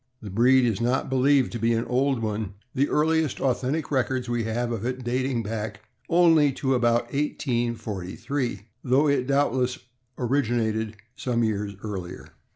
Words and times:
The 0.19 0.31
breed 0.31 0.65
is 0.65 0.81
not 0.81 1.11
believed 1.11 1.51
to 1.51 1.59
be 1.59 1.73
an 1.73 1.85
old 1.85 2.23
one, 2.23 2.55
the 2.73 2.89
earliest 2.89 3.39
authentic 3.39 3.91
records 3.91 4.27
we 4.27 4.45
have 4.45 4.71
of 4.71 4.83
it 4.83 5.03
dating 5.03 5.43
back 5.43 5.81
only 6.09 6.51
to 6.53 6.73
about 6.73 7.13
1843, 7.13 8.61
though 8.83 9.07
it 9.07 9.27
doubtless 9.27 9.77
originated 10.17 10.95
some 11.15 11.43
years 11.43 11.75
earlier. 11.83 12.29